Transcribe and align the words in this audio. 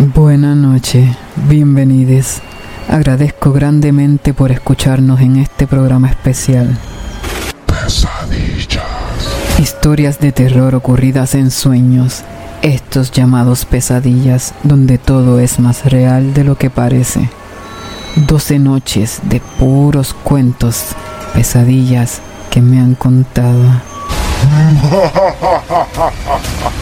Buenas 0.00 0.56
noches, 0.56 1.14
bienvenidos. 1.36 2.40
Agradezco 2.88 3.52
grandemente 3.52 4.32
por 4.32 4.50
escucharnos 4.50 5.20
en 5.20 5.36
este 5.36 5.66
programa 5.66 6.08
especial. 6.08 6.78
Pesadillas. 7.66 8.82
Historias 9.58 10.18
de 10.18 10.32
terror 10.32 10.74
ocurridas 10.74 11.34
en 11.34 11.50
sueños, 11.50 12.22
estos 12.62 13.12
llamados 13.12 13.66
pesadillas, 13.66 14.54
donde 14.62 14.96
todo 14.96 15.38
es 15.38 15.58
más 15.60 15.84
real 15.84 16.32
de 16.32 16.44
lo 16.44 16.56
que 16.56 16.70
parece. 16.70 17.28
Doce 18.16 18.58
noches 18.58 19.20
de 19.24 19.40
puros 19.58 20.14
cuentos, 20.14 20.82
pesadillas 21.34 22.22
que 22.50 22.62
me 22.62 22.80
han 22.80 22.94
contado. 22.94 23.82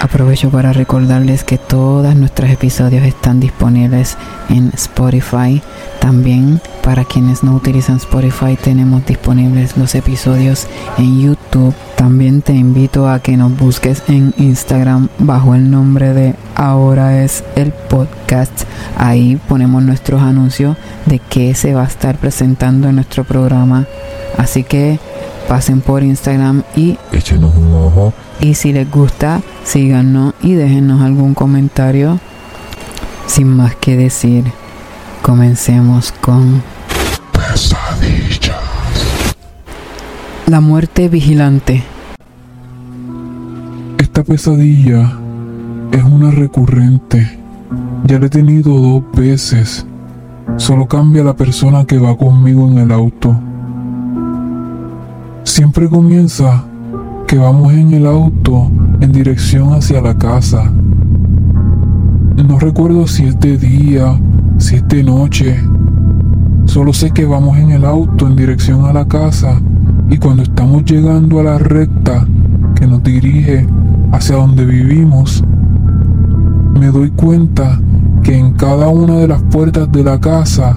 Aprovecho 0.00 0.48
para 0.50 0.72
recordarles 0.72 1.44
que 1.44 1.58
todos 1.58 2.16
nuestros 2.16 2.48
episodios 2.48 3.04
están 3.04 3.38
disponibles 3.38 4.16
en 4.48 4.70
Spotify. 4.72 5.60
También 6.00 6.58
para 6.82 7.04
quienes 7.04 7.42
no 7.42 7.54
utilizan 7.54 7.96
Spotify 7.96 8.56
tenemos 8.56 9.04
disponibles 9.04 9.76
los 9.76 9.94
episodios 9.94 10.66
en 10.96 11.20
YouTube. 11.20 11.74
También 12.00 12.40
te 12.40 12.54
invito 12.54 13.10
a 13.10 13.20
que 13.20 13.36
nos 13.36 13.54
busques 13.58 14.04
en 14.08 14.32
Instagram 14.38 15.10
bajo 15.18 15.54
el 15.54 15.70
nombre 15.70 16.14
de 16.14 16.34
Ahora 16.54 17.22
es 17.22 17.44
el 17.56 17.72
podcast. 17.72 18.62
Ahí 18.96 19.38
ponemos 19.46 19.82
nuestros 19.82 20.22
anuncios 20.22 20.78
de 21.04 21.18
qué 21.18 21.54
se 21.54 21.74
va 21.74 21.82
a 21.82 21.86
estar 21.86 22.16
presentando 22.16 22.88
en 22.88 22.94
nuestro 22.94 23.24
programa. 23.24 23.84
Así 24.38 24.64
que 24.64 24.98
pasen 25.46 25.82
por 25.82 26.02
Instagram 26.02 26.62
y 26.74 26.96
Échenos 27.12 27.54
un 27.54 27.74
ojo. 27.74 28.14
y 28.40 28.54
si 28.54 28.72
les 28.72 28.90
gusta, 28.90 29.42
síganos 29.62 30.32
y 30.40 30.54
déjenos 30.54 31.02
algún 31.02 31.34
comentario. 31.34 32.18
Sin 33.26 33.48
más 33.48 33.76
que 33.76 33.98
decir, 33.98 34.44
comencemos 35.20 36.12
con 36.12 36.62
Pesadillas. 37.30 38.29
La 40.50 40.60
muerte 40.60 41.08
vigilante. 41.08 41.84
Esta 43.98 44.24
pesadilla 44.24 45.16
es 45.92 46.02
una 46.02 46.32
recurrente. 46.32 47.38
Ya 48.04 48.18
la 48.18 48.26
he 48.26 48.30
tenido 48.30 48.76
dos 48.76 49.04
veces. 49.16 49.86
Solo 50.56 50.88
cambia 50.88 51.22
la 51.22 51.36
persona 51.36 51.84
que 51.84 51.98
va 51.98 52.16
conmigo 52.16 52.68
en 52.68 52.78
el 52.78 52.90
auto. 52.90 53.38
Siempre 55.44 55.88
comienza 55.88 56.64
que 57.28 57.38
vamos 57.38 57.72
en 57.72 57.92
el 57.92 58.04
auto 58.04 58.72
en 59.00 59.12
dirección 59.12 59.72
hacia 59.74 60.02
la 60.02 60.18
casa. 60.18 60.68
No 62.44 62.58
recuerdo 62.58 63.06
si 63.06 63.26
es 63.26 63.38
de 63.38 63.56
día, 63.56 64.18
si 64.58 64.74
es 64.74 64.88
de 64.88 65.04
noche. 65.04 65.60
Solo 66.64 66.92
sé 66.92 67.12
que 67.12 67.24
vamos 67.24 67.56
en 67.56 67.70
el 67.70 67.84
auto 67.84 68.26
en 68.26 68.34
dirección 68.34 68.84
a 68.86 68.92
la 68.92 69.06
casa 69.06 69.62
y 70.10 70.18
cuando 70.18 70.42
estamos 70.42 70.84
llegando 70.84 71.38
a 71.38 71.44
la 71.44 71.58
recta 71.58 72.26
que 72.74 72.86
nos 72.86 73.02
dirige 73.02 73.66
hacia 74.10 74.36
donde 74.36 74.64
vivimos, 74.66 75.44
me 76.78 76.88
doy 76.88 77.10
cuenta 77.10 77.80
que 78.22 78.36
en 78.36 78.52
cada 78.54 78.88
una 78.88 79.14
de 79.14 79.28
las 79.28 79.42
puertas 79.44 79.90
de 79.92 80.02
la 80.02 80.18
casa 80.20 80.76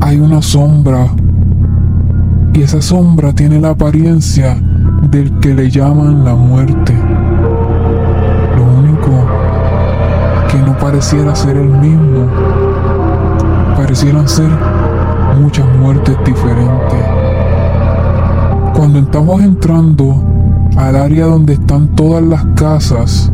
hay 0.00 0.18
una 0.18 0.42
sombra 0.42 1.06
y 2.52 2.62
esa 2.62 2.82
sombra 2.82 3.32
tiene 3.32 3.60
la 3.60 3.70
apariencia 3.70 4.56
del 5.10 5.32
que 5.38 5.54
le 5.54 5.70
llaman 5.70 6.24
la 6.24 6.34
muerte. 6.34 6.92
Lo 8.56 8.78
único 8.80 9.10
que 10.50 10.58
no 10.58 10.76
pareciera 10.76 11.34
ser 11.36 11.56
el 11.56 11.68
mismo, 11.68 12.26
parecieran 13.76 14.28
ser 14.28 14.50
muchas 15.40 15.66
muertes 15.78 16.16
diferentes. 16.24 17.21
Cuando 18.74 18.98
estamos 18.98 19.42
entrando 19.42 20.22
al 20.76 20.96
área 20.96 21.26
donde 21.26 21.54
están 21.54 21.94
todas 21.94 22.22
las 22.22 22.44
casas, 22.56 23.30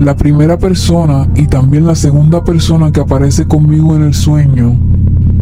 la 0.00 0.16
primera 0.16 0.58
persona 0.58 1.28
y 1.34 1.46
también 1.46 1.86
la 1.86 1.94
segunda 1.94 2.42
persona 2.42 2.90
que 2.90 3.00
aparece 3.00 3.46
conmigo 3.46 3.94
en 3.96 4.02
el 4.02 4.14
sueño 4.14 4.76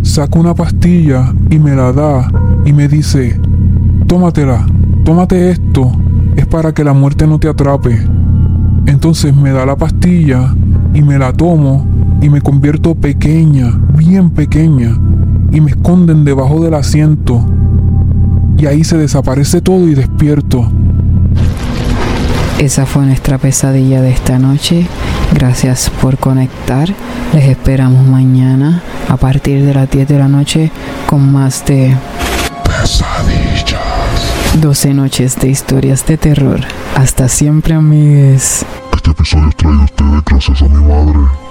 saca 0.03 0.39
una 0.39 0.55
pastilla 0.55 1.33
y 1.51 1.59
me 1.59 1.75
la 1.75 1.93
da 1.93 2.31
y 2.65 2.73
me 2.73 2.89
dice, 2.89 3.39
tómatela, 4.07 4.67
tómate 5.05 5.51
esto, 5.51 5.93
es 6.37 6.47
para 6.47 6.73
que 6.73 6.85
la 6.85 6.93
muerte 6.93 7.27
no 7.27 7.39
te 7.39 7.49
atrape. 7.49 7.99
Entonces 8.87 9.35
me 9.37 9.53
da 9.53 9.67
la 9.67 9.77
pastilla 9.77 10.55
y 10.95 11.03
me 11.03 11.19
la 11.19 11.33
tomo 11.33 11.87
y 12.21 12.31
me 12.31 12.41
convierto 12.41 12.95
pequeña, 12.95 13.73
bien 13.97 14.31
pequeña, 14.31 14.97
y 15.53 15.61
me 15.61 15.71
esconden 15.71 16.25
debajo 16.25 16.63
del 16.63 16.75
asiento. 16.75 17.45
Y 18.59 18.67
ahí 18.67 18.85
se 18.85 18.97
desaparece 18.97 19.61
todo 19.61 19.87
y 19.89 19.95
despierto. 19.95 20.71
Esa 22.59 22.87
fue 22.87 23.05
nuestra 23.05 23.37
pesadilla 23.37 24.01
de 24.01 24.11
esta 24.11 24.39
noche. 24.39 24.87
Gracias 25.35 25.91
por 26.01 26.17
conectar. 26.17 26.89
Les 27.35 27.45
esperamos 27.45 28.07
mañana 28.07 28.83
a 29.09 29.17
partir 29.17 29.65
de 29.65 29.75
las 29.75 29.91
10 29.91 30.09
de 30.09 30.19
la 30.19 30.29
noche 30.29 30.71
con 31.07 31.31
más 31.33 31.65
de 31.67 31.95
Pesadillas. 32.65 33.77
12 34.61 34.95
noches 34.95 35.39
de 35.39 35.49
historias 35.49 36.07
de 36.07 36.17
terror. 36.17 36.61
Hasta 36.95 37.29
siempre, 37.29 37.75
amigues. 37.75 38.65
Este 38.95 39.11
episodio 39.11 39.49
es 39.51 39.57
traído 39.57 39.83
a 39.83 39.85
ustedes 39.85 40.25
gracias 40.25 40.63
a 40.63 40.69
mi 40.69 40.83
madre. 40.83 41.46